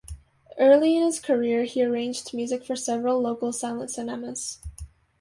Early 0.57 0.97
in 0.97 1.03
his 1.03 1.19
career, 1.19 1.63
he 1.65 1.83
arranged 1.83 2.33
music 2.33 2.65
for 2.65 2.75
several 2.75 3.21
local 3.21 3.53
silent 3.53 3.91
cinemas. 3.91 4.57